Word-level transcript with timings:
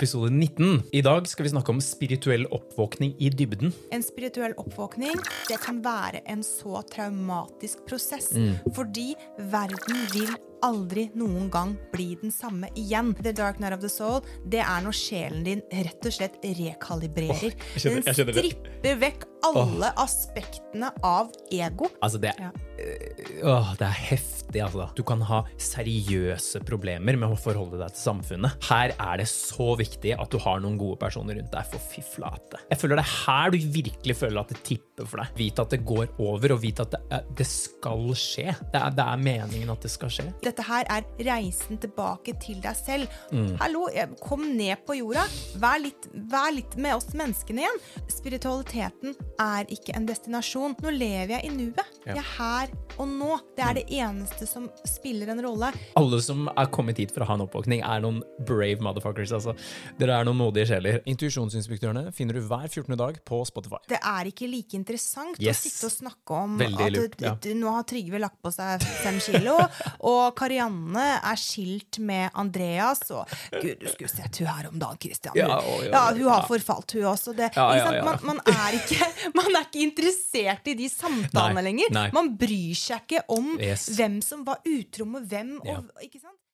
episode 0.00 0.30
19. 0.32 0.82
I 0.96 1.02
dag 1.04 1.26
skal 1.28 1.44
vi 1.44 1.50
snakke 1.52 1.74
om 1.74 1.80
spirituell 1.84 2.46
oppvåkning 2.56 3.12
i 3.20 3.28
dybden. 3.28 3.72
En 3.92 4.02
spirituell 4.04 4.54
oppvåkning 4.56 5.18
det 5.50 5.58
kan 5.60 5.82
være 5.84 6.22
en 6.32 6.40
så 6.46 6.80
traumatisk 6.88 7.82
prosess. 7.88 8.30
Fordi 8.76 9.10
verden 9.52 10.00
vil 10.14 10.32
aldri 10.64 11.06
noen 11.16 11.48
gang 11.52 11.74
bli 11.92 12.14
den 12.20 12.32
samme 12.32 12.68
igjen. 12.76 13.12
The 13.20 13.32
Dark 13.36 13.60
Night 13.60 13.76
of 13.76 13.84
the 13.84 13.92
Soul 13.92 14.24
det 14.48 14.60
er 14.64 14.80
når 14.84 14.96
sjelen 14.96 15.44
din 15.44 15.60
rett 15.72 16.08
og 16.08 16.16
slett 16.16 16.40
rekalibrerer. 16.44 17.52
Oh, 17.52 17.76
skjønner 17.80 18.08
den 18.08 18.40
stripper 18.40 18.98
vekk 19.04 19.28
alle 19.48 19.92
aspektene 20.00 20.90
av 21.04 21.30
ego. 21.52 21.88
Altså, 22.04 22.20
det, 22.20 22.32
Ja. 22.40 22.50
øh, 22.52 23.48
åh, 23.52 23.70
det 23.76 23.86
er 23.88 23.98
heftig, 24.10 24.39
altså. 24.58 24.88
Du 24.98 25.02
kan 25.06 25.20
ha 25.22 25.44
seriøse 25.56 26.60
problemer 26.66 27.16
med 27.16 27.30
å 27.30 27.38
forholde 27.38 27.78
deg 27.78 27.92
til 27.94 28.02
samfunnet. 28.02 28.56
Her 28.66 28.94
er 28.98 29.20
det 29.22 29.28
så 29.30 29.76
viktig 29.78 30.16
at 30.18 30.30
du 30.34 30.38
har 30.42 30.58
noen 30.60 30.76
gode 30.80 30.98
personer 30.98 31.38
rundt 31.38 31.52
deg, 31.54 31.68
for 31.70 31.78
fy 31.78 32.02
flate. 32.02 32.58
Jeg 32.70 32.80
føler 32.82 32.98
det 32.98 33.04
er 33.06 33.14
her 33.28 33.50
du 33.54 33.58
virkelig 33.78 34.16
føler 34.18 34.40
at 34.42 34.48
det 34.50 34.62
tipper 34.66 35.06
for 35.06 35.22
deg. 35.22 35.30
Vite 35.38 35.62
at 35.62 35.70
det 35.70 35.80
går 35.86 36.10
over, 36.18 36.56
og 36.56 36.60
vite 36.64 36.82
at 36.82 36.90
det, 36.96 37.00
er- 37.14 37.30
det 37.38 37.46
skal 37.46 38.02
skje. 38.18 38.48
Det 38.72 38.80
er, 38.82 38.90
det 38.98 39.06
er 39.06 39.22
meningen 39.22 39.70
at 39.70 39.80
det 39.86 39.90
skal 39.94 40.10
skje. 40.10 40.26
Dette 40.42 40.66
her 40.66 40.84
er 40.90 41.06
reisen 41.30 41.78
tilbake 41.80 42.34
til 42.42 42.58
deg 42.64 42.76
selv. 42.76 43.06
Mm. 43.30 43.54
Hallo, 43.62 43.86
eh, 43.94 44.10
kom 44.20 44.42
ned 44.56 44.82
på 44.88 44.98
jorda. 44.98 45.24
Vær 45.62 45.78
litt, 45.84 46.08
vær 46.32 46.50
litt 46.56 46.74
med 46.80 46.96
oss 46.98 47.12
menneskene 47.14 47.62
igjen. 47.62 47.80
Spiritualiteten 48.10 49.14
er 49.40 49.68
ikke 49.72 49.94
en 49.96 50.06
destinasjon. 50.08 50.74
Nå 50.82 50.92
lever 50.94 51.36
jeg 51.38 51.48
i 51.50 51.54
nuet. 51.54 51.80
Ja. 52.06 52.14
Jeg 52.16 52.22
er 52.24 52.30
her 52.38 52.74
og 53.00 53.08
nå. 53.08 53.38
Det 53.56 53.64
er 53.64 53.78
det 53.80 53.84
eneste 54.00 54.46
som 54.48 54.68
spiller 54.86 55.32
en 55.32 55.40
rolle. 55.44 55.70
Alle 55.98 56.20
som 56.24 56.46
er 56.52 56.68
kommet 56.72 57.00
hit 57.00 57.12
for 57.14 57.24
å 57.24 57.28
ha 57.30 57.36
en 57.38 57.44
oppvåkning, 57.46 57.80
er 57.84 58.02
noen 58.04 58.20
brave 58.46 58.80
motherfuckers. 58.84 59.32
altså. 59.38 59.54
Dere 60.00 60.18
er 60.20 60.28
noen 60.28 60.38
modige 60.40 60.68
sjeler. 60.70 61.00
Intuisjonsinspektørene 61.10 62.12
finner 62.16 62.36
du 62.38 62.42
hver 62.46 62.66
14. 62.68 62.96
dag 63.00 63.18
på 63.26 63.40
Spotify. 63.48 63.80
Det 63.88 63.98
er 64.02 64.30
ikke 64.30 64.48
like 64.50 64.76
interessant 64.78 65.40
Yes. 65.40 65.60
å 65.64 65.68
sitte 65.68 65.86
og 65.88 65.94
snakke 65.96 66.36
om 66.42 66.58
Veldig 66.60 66.86
at 66.86 66.92
lurt, 66.96 67.20
ja. 67.24 67.34
du- 67.40 67.54
nå 67.54 67.72
har 67.74 67.84
Trygve 67.84 68.20
lagt 68.20 68.40
på 68.42 68.52
seg 68.52 68.82
fem 69.02 69.18
kilo, 69.20 69.56
og 70.10 70.34
Karianne 70.36 71.06
er 71.24 71.36
skilt 71.40 71.98
med 71.98 72.30
Andreas, 72.34 73.00
og 73.10 73.26
Gud, 73.52 73.78
du 73.80 73.86
skulle 73.88 74.08
sett 74.10 74.36
hun 74.38 74.46
her 74.50 74.68
om 74.68 74.78
dagen, 74.78 74.98
Christian. 75.00 75.32
Ja, 75.38 75.46
ja, 75.48 75.58
å, 75.60 75.78
ja, 75.86 76.02
hun 76.12 76.28
har 76.28 76.42
ja. 76.42 76.46
forfalt, 76.48 76.92
hun 76.92 77.04
også. 77.14 77.34
Det, 77.36 77.50
Ja, 77.56 77.66
ikke 77.74 77.94
ja, 77.94 77.94
ja. 78.00 78.04
Man, 78.04 78.18
man, 78.24 78.40
er 78.46 78.76
ikke, 78.78 79.06
man 79.38 79.46
er 79.56 79.64
ikke 79.66 79.82
interessert 79.86 80.66
i 80.66 80.74
de 80.74 80.88
samtalene 80.88 81.54
Nei, 81.60 81.62
lenger. 81.70 81.90
nei. 81.92 82.06
Man 82.12 82.32
bryr 82.36 82.74
seg 82.74 82.89
ikke 82.98 83.22
om 83.28 83.58
Yes. 83.60 83.86
hvem 83.96 84.20
som 84.22 84.44
var 84.46 84.60
utro 84.66 85.04
med 85.04 85.28
hvem. 85.30 85.60
Ja. 85.64 85.80
Ikke 86.02 86.20
sant? 86.20 86.39